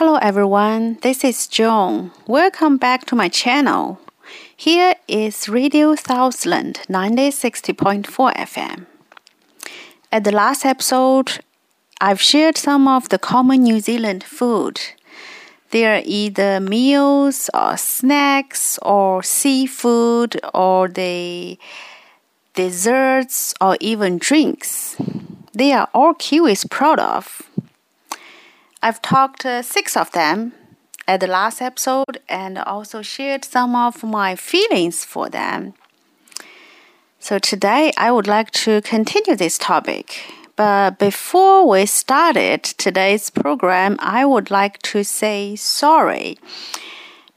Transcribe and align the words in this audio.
Hello 0.00 0.16
everyone, 0.16 0.96
this 1.02 1.22
is 1.24 1.46
Jiong. 1.46 2.10
Welcome 2.26 2.78
back 2.78 3.04
to 3.04 3.14
my 3.14 3.28
channel. 3.28 4.00
Here 4.56 4.94
is 5.06 5.46
Radio 5.46 5.94
Southland 5.94 6.80
9060.4 6.88 8.06
FM. 8.34 8.86
At 10.10 10.24
the 10.24 10.32
last 10.32 10.64
episode, 10.64 11.40
I've 12.00 12.18
shared 12.18 12.56
some 12.56 12.88
of 12.88 13.10
the 13.10 13.18
common 13.18 13.64
New 13.64 13.78
Zealand 13.78 14.24
food. 14.24 14.80
They 15.70 15.84
are 15.84 16.00
either 16.02 16.60
meals 16.60 17.50
or 17.52 17.76
snacks 17.76 18.78
or 18.80 19.22
seafood 19.22 20.40
or 20.54 20.88
the 20.88 21.58
desserts 22.54 23.52
or 23.60 23.76
even 23.80 24.16
drinks. 24.16 24.96
They 25.52 25.72
are 25.74 25.90
all 25.92 26.14
Kiwis 26.14 26.70
proud 26.70 26.98
of. 27.00 27.49
I've 28.82 29.02
talked 29.02 29.44
uh, 29.44 29.60
six 29.62 29.96
of 29.96 30.10
them 30.12 30.52
at 31.06 31.20
the 31.20 31.26
last 31.26 31.60
episode 31.60 32.20
and 32.28 32.56
also 32.58 33.02
shared 33.02 33.44
some 33.44 33.76
of 33.76 34.02
my 34.02 34.36
feelings 34.36 35.04
for 35.04 35.28
them. 35.28 35.74
So 37.18 37.38
today 37.38 37.92
I 37.98 38.10
would 38.10 38.26
like 38.26 38.50
to 38.52 38.80
continue 38.80 39.36
this 39.36 39.58
topic. 39.58 40.22
But 40.56 40.98
before 40.98 41.68
we 41.68 41.84
started 41.84 42.62
today's 42.62 43.28
program, 43.28 43.96
I 43.98 44.24
would 44.24 44.50
like 44.50 44.80
to 44.82 45.04
say 45.04 45.56
sorry 45.56 46.38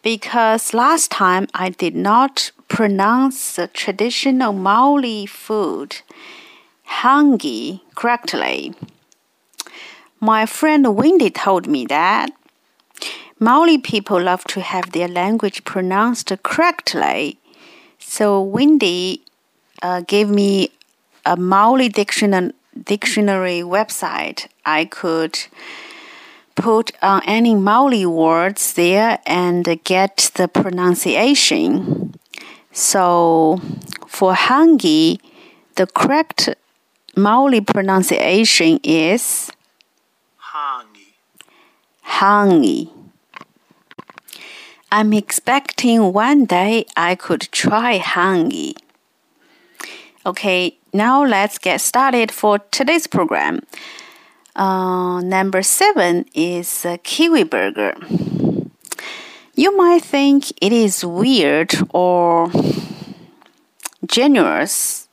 because 0.02 0.74
last 0.74 1.12
time 1.12 1.48
I 1.54 1.70
did 1.70 1.96
not 1.96 2.52
pronounce 2.70 3.56
the 3.56 3.68
traditional 3.68 4.54
Maori 4.54 5.26
food, 5.26 5.98
hangi, 7.02 7.82
correctly. 7.96 8.74
My 10.24 10.46
friend 10.46 10.96
Wendy 10.96 11.30
told 11.30 11.68
me 11.68 11.86
that 11.88 12.32
Maori 13.42 13.78
people 13.78 14.22
love 14.22 14.46
to 14.46 14.62
have 14.62 14.94
their 14.94 15.10
language 15.10 15.66
pronounced 15.66 16.32
correctly. 16.44 17.40
So 18.00 18.42
Wendy 18.42 19.22
uh, 19.82 20.00
gave 20.08 20.30
me 20.30 20.70
a 21.26 21.36
Maori 21.36 21.90
dictionary, 21.90 22.54
dictionary 22.86 23.64
website. 23.64 24.48
I 24.66 24.86
could 24.86 25.38
put 26.56 26.94
on 27.02 27.22
any 27.26 27.54
Maori 27.54 28.06
words 28.06 28.76
there 28.76 29.20
and 29.26 29.66
get 29.84 30.32
the 30.36 30.48
pronunciation. 30.48 32.14
So 32.72 33.60
for 34.08 34.36
Hangi, 34.36 35.20
the 35.76 35.86
correct 35.86 36.56
Maori 37.18 37.60
pronunciation 37.60 38.80
is 38.86 39.52
hangi. 42.06 42.92
I'm 44.92 45.14
expecting 45.14 46.14
one 46.14 46.46
day 46.46 46.86
I 46.96 47.16
could 47.16 47.42
try 47.52 47.98
hangi. 47.98 48.76
Okay, 50.26 50.78
now 50.94 51.26
let's 51.26 51.58
get 51.58 51.82
started 51.82 52.32
for 52.32 52.60
today's 52.70 53.08
program. 53.08 53.62
Uh, 54.56 55.22
number 55.22 55.64
seven 55.64 56.26
is 56.36 56.86
a 56.86 57.00
kiwi 57.00 57.44
burger. 57.44 57.96
You 59.56 59.76
might 59.76 60.04
think 60.04 60.52
it 60.62 60.72
is 60.72 61.04
weird 61.04 61.74
or 61.90 62.52
generous, 64.06 65.10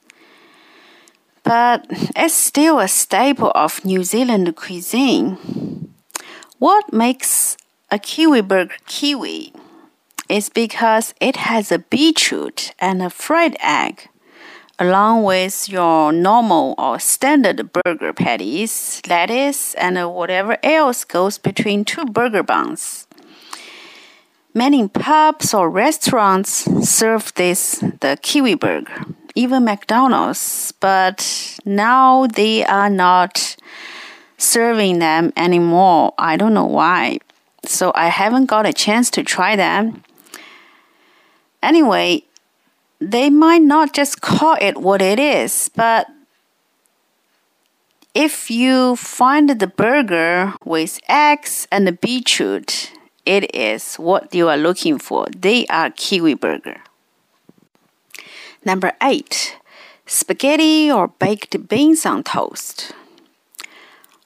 but 1.45 1.87
it's 2.17 2.35
still 2.35 2.79
a 2.79 2.89
staple 2.89 3.53
of 3.55 3.85
New 3.85 4.05
Zealand 4.05 4.55
cuisine. 4.57 5.39
What 6.59 6.93
makes 6.93 7.57
a 7.91 7.99
kiwi 7.99 8.43
burger 8.43 8.77
kiwi 8.87 9.53
is 10.29 10.49
because 10.49 11.13
it 11.21 11.37
has 11.37 11.73
a 11.73 11.79
beetroot 11.79 12.73
and 12.79 13.03
a 13.03 13.11
fried 13.11 13.57
egg, 13.61 14.09
along 14.79 15.25
with 15.25 15.69
your 15.69 16.13
normal 16.13 16.75
or 16.79 17.01
standard 17.01 17.73
burger 17.73 18.13
patties, 18.13 19.01
lettuce, 19.09 19.75
and 19.75 19.97
whatever 20.15 20.57
else 20.63 21.05
goes 21.05 21.39
between 21.39 21.85
two 21.85 22.05
burger 22.05 22.43
buns. 22.43 23.07
Many 24.55 24.89
pubs 24.89 25.55
or 25.55 25.71
restaurants 25.71 26.65
serve 26.89 27.33
this 27.35 27.79
the 28.01 28.19
kiwi 28.21 28.55
burger, 28.55 29.07
even 29.41 29.65
McDonald's, 29.65 30.73
but 30.81 31.59
now 31.65 32.27
they 32.27 32.63
are 32.65 32.91
not 32.91 33.57
serving 34.37 34.99
them 34.99 35.33
anymore. 35.35 36.13
I 36.19 36.37
don't 36.37 36.53
know 36.53 36.67
why. 36.67 37.21
So 37.65 37.91
I 37.95 38.09
haven't 38.09 38.47
got 38.47 38.67
a 38.67 38.73
chance 38.73 39.11
to 39.13 39.23
try 39.23 39.57
them. 39.57 40.03
Anyway, 41.63 42.25
they 43.01 43.31
might 43.31 43.63
not 43.63 43.95
just 43.95 44.21
call 44.21 44.57
it 44.61 44.77
what 44.77 45.01
it 45.01 45.19
is, 45.19 45.71
but 45.75 46.07
if 48.15 48.51
you 48.51 48.97
find 48.97 49.49
the 49.49 49.67
burger 49.67 50.53
with 50.65 51.01
eggs 51.09 51.67
and 51.73 51.87
the 51.87 51.93
beetroot, 51.93 52.93
it 53.25 53.55
is 53.55 53.97
what 53.97 54.35
you 54.35 54.49
are 54.49 54.59
looking 54.59 54.99
for. 54.99 55.27
They 55.35 55.67
are 55.69 55.91
kiwi 55.91 56.35
burger. 56.35 56.81
Number 58.63 58.93
eight, 59.03 59.57
spaghetti 60.05 60.91
or 60.91 61.09
baked 61.09 61.67
beans 61.67 62.05
on 62.05 62.23
toast. 62.23 62.93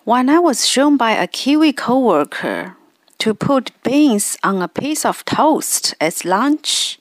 When 0.03 0.29
I 0.29 0.41
was 0.41 0.67
shown 0.67 0.97
by 0.97 1.13
a 1.13 1.29
Kiwi 1.29 1.73
coworker 1.73 2.77
to 3.19 3.33
put 3.33 3.71
beans 3.85 4.37
on 4.43 4.61
a 4.61 4.67
piece 4.67 5.05
of 5.05 5.25
toast 5.25 5.95
as 6.01 6.25
lunch, 6.25 6.99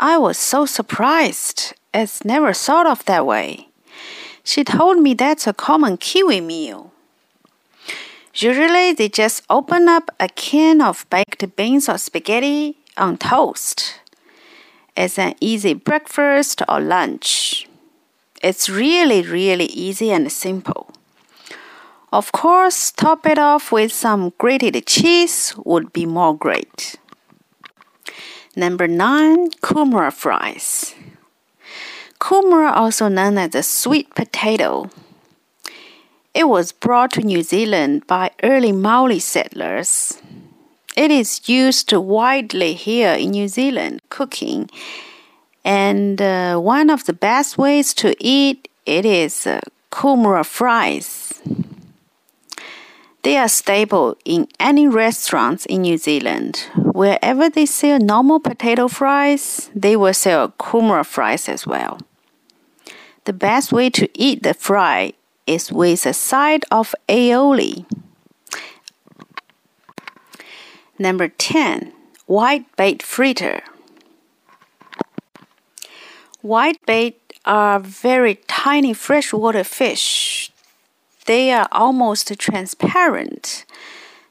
I 0.00 0.16
was 0.16 0.38
so 0.38 0.64
surprised 0.64 1.74
as 1.92 2.24
never 2.24 2.54
thought 2.54 2.86
of 2.86 3.04
that 3.04 3.26
way. 3.26 3.68
She 4.42 4.64
told 4.64 5.02
me 5.02 5.12
that's 5.12 5.46
a 5.46 5.52
common 5.52 5.98
Kiwi 5.98 6.40
meal. 6.40 6.92
Usually 8.34 8.94
they 8.94 9.10
just 9.10 9.42
open 9.50 9.86
up 9.86 10.10
a 10.18 10.28
can 10.28 10.80
of 10.80 11.04
baked 11.10 11.56
beans 11.56 11.90
or 11.90 11.98
spaghetti 11.98 12.78
on 12.96 13.18
toast 13.18 14.00
as 14.98 15.16
an 15.16 15.34
easy 15.40 15.74
breakfast 15.74 16.60
or 16.68 16.80
lunch. 16.80 17.68
It's 18.42 18.68
really, 18.68 19.22
really 19.22 19.66
easy 19.66 20.10
and 20.10 20.30
simple. 20.30 20.90
Of 22.12 22.32
course, 22.32 22.90
top 22.90 23.24
it 23.24 23.38
off 23.38 23.70
with 23.70 23.92
some 23.92 24.32
grated 24.38 24.84
cheese 24.86 25.54
would 25.64 25.92
be 25.92 26.04
more 26.04 26.36
great. 26.36 26.96
Number 28.56 28.88
9, 28.88 29.50
kumara 29.62 30.12
fries. 30.12 30.94
Kumara, 32.18 32.72
also 32.74 33.06
known 33.06 33.38
as 33.38 33.50
the 33.50 33.62
sweet 33.62 34.12
potato. 34.16 34.90
It 36.34 36.48
was 36.48 36.72
brought 36.72 37.12
to 37.12 37.20
New 37.20 37.42
Zealand 37.42 38.06
by 38.08 38.32
early 38.42 38.72
Maori 38.72 39.20
settlers. 39.20 40.20
It 40.96 41.12
is 41.12 41.48
used 41.48 41.92
widely 41.92 42.74
here 42.74 43.12
in 43.12 43.30
New 43.30 43.46
Zealand 43.46 44.00
cooking, 44.18 44.68
and 45.64 46.20
uh, 46.20 46.58
one 46.58 46.90
of 46.90 47.04
the 47.04 47.12
best 47.12 47.58
ways 47.58 47.94
to 47.94 48.08
eat 48.18 48.68
it 48.84 49.04
is 49.04 49.46
uh, 49.46 49.60
kumara 49.90 50.44
fries. 50.44 51.40
They 53.22 53.36
are 53.36 53.48
staple 53.48 54.16
in 54.24 54.48
any 54.58 54.86
restaurants 54.88 55.66
in 55.66 55.82
New 55.82 55.98
Zealand. 55.98 56.66
Wherever 56.74 57.50
they 57.50 57.66
sell 57.66 57.98
normal 57.98 58.40
potato 58.40 58.88
fries, 58.88 59.70
they 59.74 59.94
will 59.96 60.14
sell 60.14 60.48
kumara 60.58 61.04
fries 61.04 61.48
as 61.48 61.66
well. 61.66 61.98
The 63.24 63.32
best 63.32 63.72
way 63.72 63.90
to 63.90 64.08
eat 64.14 64.42
the 64.42 64.54
fry 64.54 65.12
is 65.46 65.70
with 65.70 66.06
a 66.06 66.14
side 66.14 66.64
of 66.70 66.94
aioli. 67.08 67.84
Number 70.98 71.28
10. 71.28 71.92
White 72.26 72.64
bait 72.76 73.02
fritter. 73.02 73.62
White 76.42 76.84
bait 76.86 77.20
are 77.44 77.80
very 77.80 78.36
tiny 78.46 78.94
freshwater 78.94 79.64
fish 79.64 80.52
they 81.28 81.52
are 81.52 81.68
almost 81.70 82.32
transparent. 82.38 83.66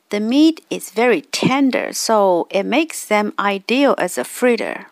The 0.09 0.19
meat 0.19 0.65
is 0.71 0.89
very 0.89 1.21
tender, 1.21 1.93
so 1.93 2.47
it 2.49 2.63
makes 2.63 3.05
them 3.05 3.33
ideal 3.37 3.93
as 3.99 4.17
a 4.17 4.23
fritter. 4.23 4.87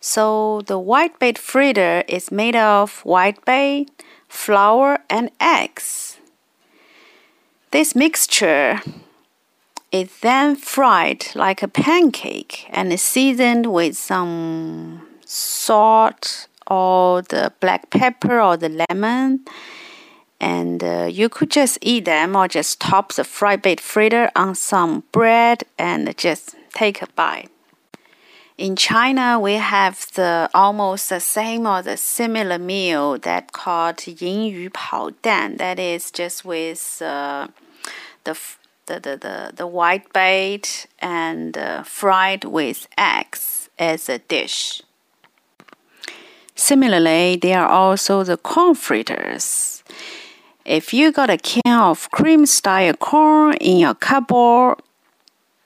So 0.00 0.60
the 0.66 0.78
whitebait 0.78 1.38
fritter 1.38 2.04
is 2.06 2.30
made 2.30 2.56
of 2.56 3.02
whitebait, 3.04 3.88
flour, 4.28 4.98
and 5.08 5.30
eggs. 5.40 6.18
This 7.70 7.94
mixture 7.94 8.82
is 9.90 10.20
then 10.20 10.56
fried 10.56 11.24
like 11.34 11.62
a 11.62 11.68
pancake 11.68 12.66
and 12.68 13.00
seasoned 13.00 13.72
with 13.72 13.96
some 13.96 15.09
salt 15.30 16.48
or 16.66 17.22
the 17.22 17.52
black 17.60 17.90
pepper 17.90 18.40
or 18.40 18.56
the 18.56 18.84
lemon. 18.88 19.44
And 20.40 20.82
uh, 20.82 21.08
you 21.10 21.28
could 21.28 21.50
just 21.50 21.78
eat 21.82 22.06
them 22.06 22.34
or 22.34 22.48
just 22.48 22.80
top 22.80 23.12
the 23.12 23.24
fried 23.24 23.62
bait 23.62 23.80
fritter 23.80 24.30
on 24.34 24.54
some 24.54 25.04
bread 25.12 25.64
and 25.78 26.16
just 26.16 26.56
take 26.72 27.02
a 27.02 27.06
bite. 27.14 27.50
In 28.56 28.76
China, 28.76 29.38
we 29.40 29.54
have 29.54 30.06
the 30.14 30.50
almost 30.52 31.08
the 31.08 31.20
same 31.20 31.66
or 31.66 31.80
the 31.80 31.96
similar 31.96 32.58
meal 32.58 33.18
that 33.18 33.52
called 33.52 34.06
Yin 34.06 34.42
Yu 34.52 34.70
Pao 34.70 35.10
Dan. 35.22 35.56
That 35.56 35.78
is 35.78 36.10
just 36.10 36.44
with 36.44 37.00
uh, 37.00 37.48
the, 38.24 38.38
the, 38.86 39.00
the, 39.00 39.16
the, 39.16 39.52
the 39.56 39.66
white 39.66 40.12
bait 40.12 40.86
and 40.98 41.56
uh, 41.56 41.82
fried 41.84 42.44
with 42.44 42.86
eggs 42.98 43.70
as 43.78 44.08
a 44.08 44.18
dish. 44.18 44.82
Similarly, 46.60 47.36
there 47.36 47.62
are 47.62 47.68
also 47.68 48.22
the 48.22 48.36
corn 48.36 48.74
fritters. 48.74 49.82
If 50.66 50.92
you 50.92 51.10
got 51.10 51.30
a 51.30 51.38
can 51.38 51.80
of 51.80 52.10
cream 52.10 52.44
style 52.44 52.92
corn 52.92 53.54
in 53.54 53.78
your 53.78 53.94
cupboard, 53.94 54.76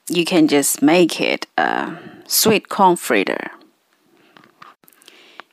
you 0.09 0.25
can 0.25 0.47
just 0.47 0.83
make 0.83 1.21
it 1.21 1.49
a 1.59 1.99
sweet 2.29 2.69
corn 2.69 2.95
fritter. 2.95 3.51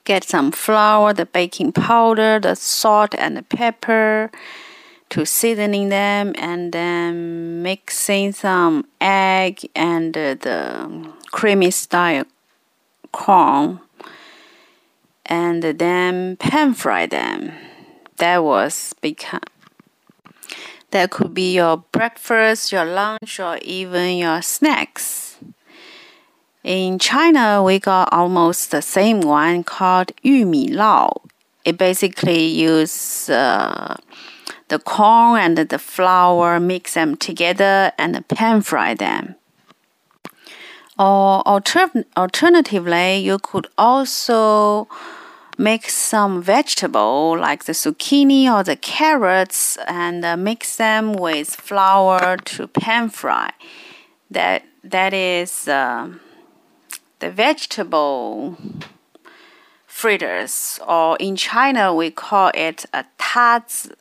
Get 0.04 0.24
some 0.24 0.52
flour, 0.52 1.12
the 1.12 1.26
baking 1.26 1.72
powder, 1.72 2.40
the 2.40 2.56
salt, 2.56 3.16
and 3.18 3.36
the 3.36 3.42
pepper 3.42 4.30
to 5.10 5.26
seasoning 5.26 5.90
them, 5.90 6.34
and 6.38 6.72
then 6.72 7.64
mixing 7.64 8.32
some 8.32 8.86
egg 9.02 9.68
and 9.76 10.14
the 10.14 11.12
creamy 11.32 11.72
style 11.72 12.26
corn, 13.12 13.80
and 15.32 15.64
then 15.64 16.36
pan 16.36 16.74
fry 16.74 17.06
them. 17.06 17.54
That 18.18 18.44
was 18.44 18.94
become 19.02 19.40
that 20.92 21.10
could 21.10 21.34
be 21.34 21.56
your 21.56 21.78
breakfast, 21.94 22.74
your 22.74 22.84
lunch, 22.84 23.40
or 23.40 23.58
even 23.62 24.18
your 24.18 24.42
snacks. 24.42 25.38
In 26.66 27.00
China, 27.00 27.64
we 27.64 27.80
got 27.80 28.12
almost 28.12 28.72
the 28.72 28.82
same 28.82 29.22
one 29.22 29.64
called 29.64 30.12
yumi 30.22 30.70
lao. 30.70 31.22
It 31.64 31.78
basically 31.78 32.46
uses 32.46 33.30
uh, 33.30 33.96
the 34.68 34.80
corn 34.80 35.40
and 35.40 35.58
the 35.58 35.80
flour, 35.80 36.60
mix 36.60 36.96
them 36.96 37.16
together, 37.16 37.94
and 37.98 38.28
pan 38.28 38.62
fry 38.62 38.94
them. 38.94 39.36
Or 41.00 41.42
alter- 41.48 42.06
alternatively, 42.18 43.20
you 43.20 43.40
could 43.40 43.68
also 43.78 44.90
make 45.62 45.88
some 45.90 46.42
vegetable 46.42 47.38
like 47.38 47.66
the 47.66 47.74
zucchini 47.74 48.52
or 48.52 48.64
the 48.64 48.76
carrots 48.76 49.78
and 49.88 50.26
uh, 50.26 50.36
mix 50.36 50.76
them 50.78 51.14
with 51.14 51.50
flour 51.56 52.38
to 52.38 52.68
pan 52.68 53.10
fry. 53.10 53.52
That 54.32 54.64
that 54.84 55.14
is 55.14 55.68
uh, 55.68 56.10
the 57.20 57.30
vegetable 57.30 58.58
fritters, 59.86 60.80
or 60.88 61.16
in 61.20 61.36
China 61.36 61.94
we 61.94 62.10
call 62.10 62.50
it 62.56 62.86
a 62.92 63.06
tazi. 63.20 63.94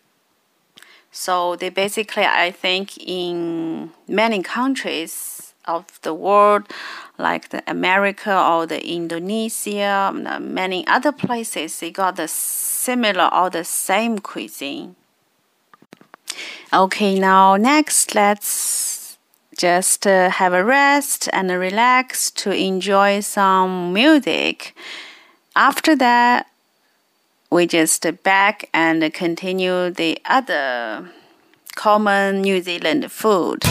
So 1.12 1.56
they 1.56 1.68
basically, 1.70 2.24
I 2.24 2.52
think, 2.52 2.96
in 2.96 3.90
many 4.08 4.42
countries 4.42 5.52
of 5.66 6.00
the 6.02 6.14
world, 6.14 6.62
like 7.20 7.50
the 7.50 7.62
America 7.66 8.36
or 8.36 8.66
the 8.66 8.84
Indonesia, 8.86 10.12
many 10.40 10.86
other 10.86 11.12
places, 11.12 11.78
they 11.80 11.90
got 11.90 12.16
the 12.16 12.28
similar 12.28 13.28
or 13.32 13.50
the 13.50 13.64
same 13.64 14.18
cuisine. 14.18 14.96
Okay, 16.72 17.18
now 17.18 17.56
next, 17.56 18.14
let's 18.14 19.18
just 19.56 20.06
uh, 20.06 20.30
have 20.30 20.52
a 20.52 20.64
rest 20.64 21.28
and 21.32 21.50
relax 21.50 22.30
to 22.30 22.50
enjoy 22.50 23.20
some 23.20 23.92
music. 23.92 24.74
After 25.54 25.94
that, 25.96 26.46
we 27.50 27.66
just 27.66 28.06
back 28.22 28.68
and 28.72 29.12
continue 29.12 29.90
the 29.90 30.18
other 30.24 31.10
common 31.74 32.42
New 32.42 32.62
Zealand 32.62 33.10
food. 33.10 33.64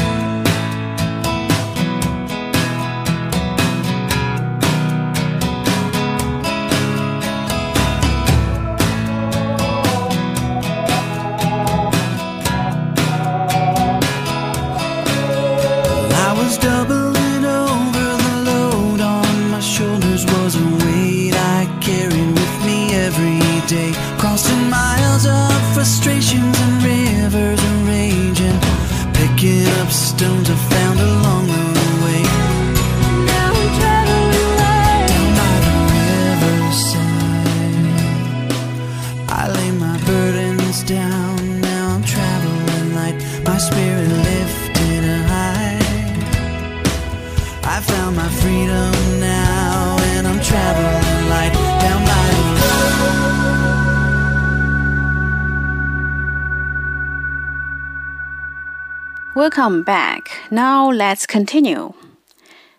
Welcome 59.49 59.81
back. 59.81 60.29
Now 60.51 60.91
let's 60.91 61.25
continue. 61.25 61.94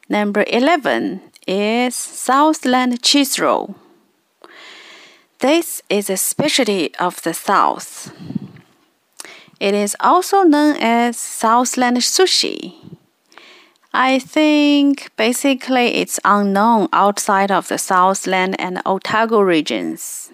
Number 0.08 0.44
11 0.46 1.20
is 1.44 1.96
Southland 1.96 3.02
cheese 3.02 3.40
roll. 3.40 3.74
This 5.40 5.82
is 5.90 6.08
a 6.08 6.16
specialty 6.16 6.94
of 6.94 7.20
the 7.22 7.34
South. 7.34 8.12
It 9.58 9.74
is 9.74 9.96
also 9.98 10.44
known 10.44 10.76
as 10.78 11.16
Southland 11.16 11.96
sushi. 11.96 12.76
I 13.92 14.20
think 14.20 15.10
basically 15.16 15.96
it's 15.96 16.20
unknown 16.24 16.86
outside 16.92 17.50
of 17.50 17.66
the 17.66 17.78
Southland 17.78 18.54
and 18.60 18.80
Otago 18.86 19.40
regions. 19.40 20.30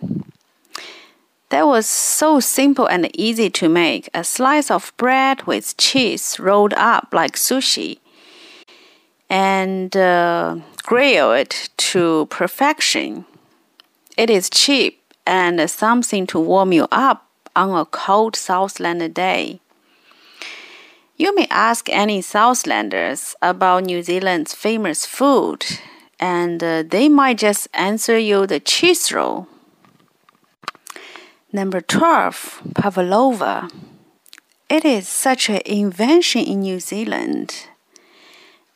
That 1.51 1.67
was 1.67 1.87
so 1.87 2.41
simple 2.41 2.87
and 2.87 3.09
easy 3.17 3.51
to 3.51 3.69
make 3.69 4.09
a 4.13 4.25
slice 4.25 4.71
of 4.71 4.93
bread 4.97 5.45
with 5.45 5.77
cheese 5.77 6.41
rolled 6.41 6.75
up 6.75 7.09
like 7.13 7.37
sushi 7.37 7.99
and 9.31 9.97
uh, 9.97 10.57
grill 10.83 11.33
it 11.33 11.71
to 11.77 12.27
perfection. 12.31 13.27
It 14.17 14.31
is 14.31 14.51
cheap 14.51 15.03
and 15.27 15.71
something 15.71 16.27
to 16.29 16.41
warm 16.41 16.73
you 16.73 16.89
up 16.91 17.29
on 17.55 17.79
a 17.79 17.85
cold 17.85 18.35
Southland 18.37 19.15
day. 19.15 19.61
You 21.17 21.35
may 21.35 21.47
ask 21.51 21.89
any 21.89 22.21
Southlanders 22.21 23.35
about 23.41 23.85
New 23.85 24.03
Zealand's 24.03 24.53
famous 24.53 25.07
food, 25.07 25.65
and 26.21 26.63
uh, 26.63 26.83
they 26.83 27.09
might 27.09 27.39
just 27.39 27.69
answer 27.73 28.19
you 28.19 28.47
the 28.47 28.61
cheese 28.61 29.11
roll. 29.11 29.49
Number 31.57 31.81
12, 31.81 32.75
Pavlova. 32.75 33.71
It 34.69 34.85
is 34.85 35.09
such 35.09 35.49
an 35.49 35.63
invention 35.65 36.43
in 36.43 36.61
New 36.61 36.81
Zealand. 36.81 37.69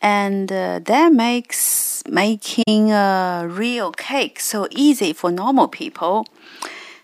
And 0.01 0.51
uh, 0.51 0.81
that 0.85 1.13
makes 1.13 2.03
making 2.09 2.91
a 2.91 3.47
real 3.47 3.93
cake 3.93 4.41
so 4.41 4.67
easy 4.71 5.13
for 5.13 5.31
normal 5.31 5.69
people. 5.69 6.27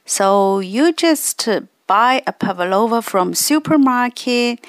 So 0.07 0.61
you 0.61 0.95
just 0.95 1.47
buy 1.87 2.23
a 2.27 2.33
pavlova 2.33 3.03
from 3.03 3.35
supermarket 3.35 4.65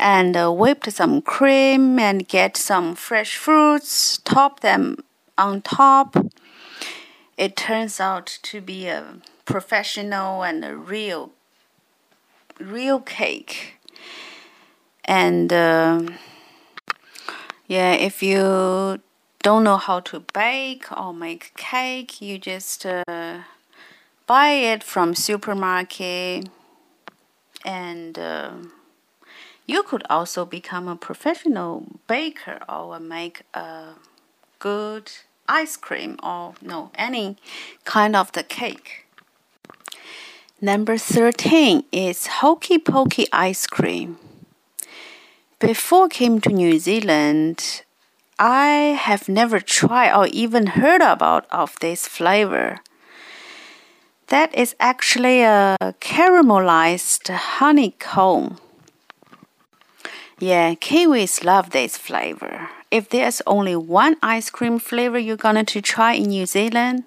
and 0.00 0.36
uh, 0.36 0.50
whipped 0.50 0.90
some 0.90 1.22
cream 1.22 2.00
and 2.00 2.26
get 2.26 2.56
some 2.56 2.96
fresh 2.96 3.36
fruits, 3.36 4.18
top 4.24 4.58
them 4.58 5.04
on 5.38 5.62
top. 5.62 6.16
It 7.38 7.54
turns 7.54 8.00
out 8.00 8.40
to 8.42 8.60
be 8.60 8.88
a 8.88 9.22
professional 9.44 10.42
and 10.42 10.64
a 10.64 10.76
real, 10.76 11.30
real 12.58 13.00
cake. 13.00 13.76
And 15.04 15.52
uh, 15.52 16.02
yeah, 17.66 17.92
if 17.92 18.22
you 18.22 19.00
don't 19.42 19.64
know 19.64 19.76
how 19.76 20.00
to 20.00 20.20
bake 20.32 20.90
or 20.92 21.12
make 21.12 21.52
cake, 21.56 22.20
you 22.20 22.38
just 22.38 22.86
uh, 22.86 23.38
buy 24.26 24.50
it 24.50 24.82
from 24.82 25.14
supermarket 25.14 26.48
and. 27.64 28.18
Uh, 28.18 28.52
you 29.66 29.82
could 29.82 30.02
also 30.10 30.44
become 30.44 30.88
a 30.88 30.96
professional 30.96 31.86
baker 32.06 32.58
or 32.68 32.98
make 32.98 33.42
a 33.54 33.94
good 34.58 35.10
ice 35.48 35.76
cream 35.76 36.18
or 36.22 36.54
no 36.60 36.90
any 36.94 37.36
kind 37.84 38.16
of 38.16 38.32
the 38.32 38.42
cake. 38.42 39.01
Number 40.64 40.96
13 40.96 41.86
is 41.90 42.28
Hokey 42.38 42.78
Pokey 42.78 43.26
ice 43.32 43.66
cream. 43.66 44.18
Before 45.58 46.04
I 46.04 46.08
came 46.08 46.40
to 46.40 46.50
New 46.50 46.78
Zealand, 46.78 47.82
I 48.38 48.94
have 48.96 49.28
never 49.28 49.58
tried 49.58 50.14
or 50.14 50.28
even 50.28 50.78
heard 50.78 51.02
about 51.02 51.50
of 51.50 51.74
this 51.80 52.06
flavor. 52.06 52.78
That 54.28 54.54
is 54.54 54.76
actually 54.78 55.42
a 55.42 55.76
caramelized 56.00 57.28
honeycomb 57.28 58.58
yeah, 60.42 60.74
Kiwis 60.74 61.44
love 61.44 61.70
this 61.70 61.96
flavor. 61.96 62.68
If 62.90 63.08
there's 63.08 63.40
only 63.46 63.76
one 63.76 64.16
ice 64.24 64.50
cream 64.50 64.80
flavor 64.80 65.16
you're 65.16 65.36
going 65.36 65.64
to 65.64 65.80
try 65.80 66.14
in 66.14 66.30
New 66.30 66.46
Zealand, 66.46 67.04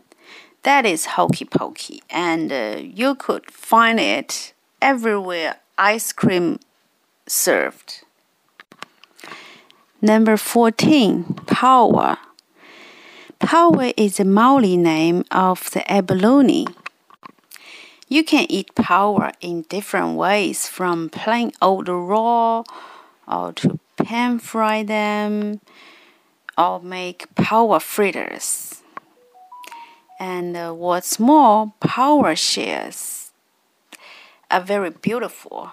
that 0.66 0.84
is 0.84 1.06
Hokey 1.06 1.46
Pokey, 1.46 2.02
and 2.10 2.52
uh, 2.52 2.78
you 2.82 3.14
could 3.14 3.52
find 3.52 4.00
it 4.00 4.54
everywhere 4.82 5.58
ice 5.78 6.12
cream 6.12 6.60
served. 7.28 8.02
Number 10.02 10.38
14, 10.38 11.24
paua. 11.46 12.18
Paua 13.40 13.94
is 13.96 14.20
a 14.20 14.26
Maori 14.26 14.76
name 14.76 15.24
of 15.30 15.70
the 15.70 15.90
abalone. 15.92 16.66
You 18.10 18.24
can 18.24 18.48
eat 18.50 18.74
paua 18.74 19.34
in 19.42 19.64
different 19.70 20.18
ways, 20.18 20.68
from 20.68 21.10
plain 21.10 21.52
old 21.62 21.88
raw 21.88 22.64
or 23.28 23.54
to 23.54 23.80
pan 23.98 24.40
fry 24.40 24.82
them 24.82 25.62
or 26.58 26.82
make 26.82 27.28
paua 27.36 27.80
fritters. 27.80 28.82
And 30.20 30.56
uh, 30.56 30.72
what's 30.74 31.20
more, 31.20 31.74
paua 31.82 32.38
shells 32.38 33.32
are 34.50 34.62
very 34.62 34.90
beautiful. 34.90 35.72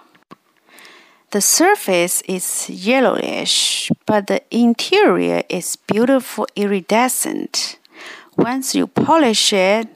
The 1.31 1.41
surface 1.41 2.21
is 2.27 2.69
yellowish, 2.69 3.91
but 4.05 4.27
the 4.27 4.43
interior 4.51 5.43
is 5.49 5.75
beautiful 5.75 6.45
iridescent. 6.55 7.79
Once 8.37 8.75
you 8.75 8.87
polish 8.87 9.53
it, 9.53 9.87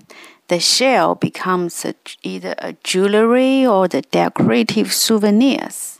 the 0.47 0.59
shell 0.59 1.15
becomes 1.15 1.83
a, 1.85 1.93
either 2.23 2.55
a 2.57 2.73
jewelry 2.83 3.65
or 3.65 3.87
the 3.87 4.01
decorative 4.01 4.93
souvenirs. 4.93 5.99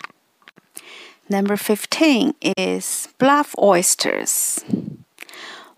Number 1.30 1.58
15 1.58 2.34
is 2.56 3.10
bluff 3.20 3.54
oysters. 3.60 4.64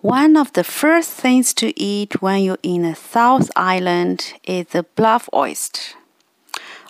One 0.01 0.37
of 0.37 0.53
the 0.53 0.63
first 0.63 1.11
things 1.11 1.53
to 1.55 1.77
eat 1.77 2.21
when 2.21 2.41
you're 2.41 2.57
in 2.63 2.85
a 2.85 2.95
South 2.95 3.51
Island 3.57 4.33
is 4.45 4.67
the 4.67 4.83
bluff 4.83 5.27
oyster. 5.33 5.97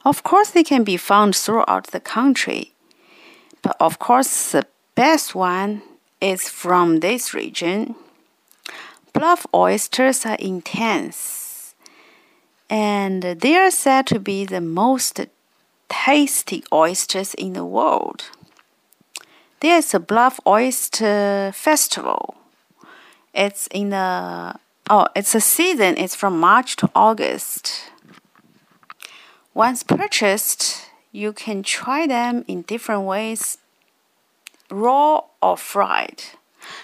Of 0.05 0.21
course, 0.21 0.51
they 0.51 0.63
can 0.63 0.83
be 0.83 0.95
found 0.95 1.35
throughout 1.35 1.87
the 1.87 1.99
country, 1.99 2.73
but 3.63 3.75
of 3.79 3.97
course, 3.97 4.51
the 4.51 4.67
best 4.93 5.33
one 5.33 5.81
is 6.21 6.49
from 6.49 6.99
this 6.99 7.33
region. 7.33 7.95
Bluff 9.11 9.47
oysters 9.55 10.23
are 10.27 10.35
intense, 10.35 11.73
and 12.69 13.23
they 13.23 13.55
are 13.55 13.71
said 13.71 14.05
to 14.07 14.19
be 14.19 14.45
the 14.45 14.61
most 14.61 15.19
tasty 15.89 16.63
oysters 16.71 17.33
in 17.33 17.53
the 17.53 17.65
world. 17.65 18.25
There's 19.61 19.95
a 19.95 19.99
Bluff 19.99 20.39
Oyster 20.45 21.51
Festival. 21.55 22.38
It's 23.39 23.67
in 23.67 23.91
the 23.91 24.55
oh, 24.89 25.07
it's 25.15 25.33
a 25.33 25.39
season. 25.39 25.97
It's 25.97 26.13
from 26.13 26.41
March 26.41 26.75
to 26.75 26.91
August. 26.93 27.83
Once 29.53 29.81
purchased, 29.81 30.89
you 31.13 31.31
can 31.31 31.63
try 31.63 32.05
them 32.05 32.43
in 32.49 32.63
different 32.63 33.03
ways, 33.03 33.57
raw 34.69 35.21
or 35.41 35.55
fried. 35.55 36.21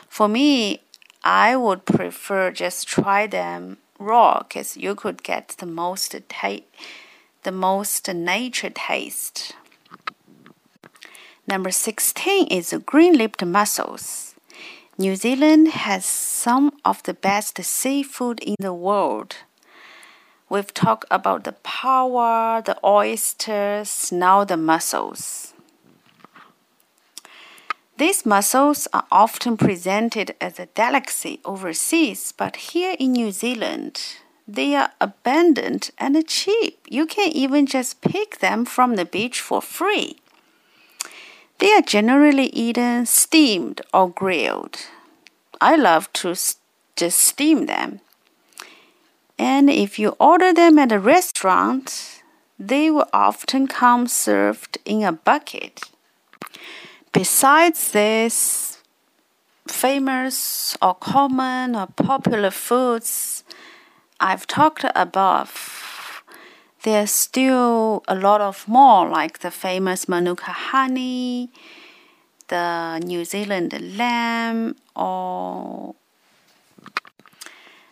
For 0.08 0.30
me, 0.30 0.80
I 1.26 1.58
would 1.58 1.84
prefer 1.84 2.52
just 2.52 2.88
try 2.88 3.28
them 3.28 3.80
raw 4.00 4.40
because 4.40 4.78
you 4.78 4.96
could 4.96 5.24
get 5.24 5.56
the 5.58 5.66
most 5.66 6.16
the 7.44 7.52
most 7.52 8.08
nature 8.08 8.70
taste. 8.70 9.52
Number 11.46 11.72
16 11.72 12.48
is 12.48 12.74
green 12.86 13.18
lipped 13.18 13.44
mussels. 13.44 14.35
New 14.98 15.18
Zealand 15.18 15.68
has 15.68 16.06
some 16.06 16.72
of 16.86 17.04
the 17.04 17.14
best 17.14 17.62
seafood 17.62 18.40
in 18.40 18.56
the 18.60 18.74
world. 18.74 19.36
We've 20.48 20.74
talked 20.74 21.04
about 21.12 21.44
the 21.44 21.52
paua, 21.66 22.64
the 22.64 22.78
oysters, 22.82 24.14
now 24.14 24.46
the 24.46 24.56
mussels. 24.56 25.54
These 27.98 28.26
mussels 28.26 28.88
are 28.94 29.06
often 29.12 29.58
presented 29.58 30.34
as 30.40 30.60
a 30.60 30.68
delicacy 30.68 31.42
overseas, 31.44 32.32
but 32.32 32.56
here 32.56 32.96
in 32.98 33.12
New 33.12 33.32
Zealand, 33.32 34.00
they 34.48 34.76
are 34.76 34.92
abundant 35.02 35.92
and 35.98 36.26
cheap. 36.26 36.88
You 36.90 37.06
can 37.06 37.34
even 37.34 37.66
just 37.66 38.00
pick 38.00 38.40
them 38.40 38.64
from 38.64 38.96
the 38.96 39.06
beach 39.06 39.42
for 39.42 39.62
free. 39.62 40.20
They 41.66 41.74
are 41.74 41.82
generally 41.82 42.50
eaten 42.54 43.08
steamed 43.08 43.82
or 43.92 44.08
grilled. 44.08 44.86
I 45.60 45.76
love 45.76 46.14
to 46.14 46.36
just 46.96 47.18
steam 47.18 47.66
them. 47.66 48.02
And 49.40 49.72
if 49.72 49.98
you 49.98 50.10
order 50.20 50.54
them 50.54 50.78
at 50.78 50.92
a 50.92 51.00
restaurant, 51.00 52.22
they 52.60 52.92
will 52.92 53.10
often 53.12 53.66
come 53.66 54.06
served 54.06 54.78
in 54.86 55.02
a 55.02 55.12
bucket. 55.12 55.82
Besides 57.12 57.90
this, 57.90 58.78
famous 59.68 60.78
or 60.84 60.94
common 60.94 61.76
or 61.76 61.88
popular 61.88 62.52
foods 62.52 63.44
I've 64.20 64.46
talked 64.46 64.86
above 64.94 65.75
there's 66.86 67.10
still 67.10 68.04
a 68.08 68.14
lot 68.14 68.42
of 68.42 68.68
more, 68.68 69.10
like 69.10 69.40
the 69.40 69.50
famous 69.50 70.08
Manuka 70.08 70.52
honey, 70.52 71.50
the 72.48 73.00
New 73.00 73.26
Zealand 73.26 73.74
lamb, 73.98 74.76
or 74.96 75.96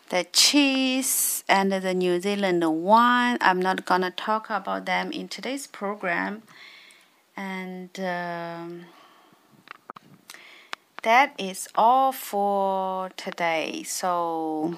the 0.10 0.28
cheese 0.32 1.44
and 1.50 1.72
the 1.72 1.94
New 1.96 2.22
Zealand 2.22 2.64
wine. 2.84 3.40
I'm 3.42 3.60
not 3.60 3.84
gonna 3.86 4.12
talk 4.12 4.52
about 4.52 4.86
them 4.86 5.12
in 5.12 5.28
today's 5.28 5.66
program, 5.66 6.44
and 7.36 7.90
um, 8.00 8.86
that 11.02 11.34
is 11.40 11.68
all 11.74 12.12
for 12.12 13.10
today. 13.18 13.82
So. 13.82 14.78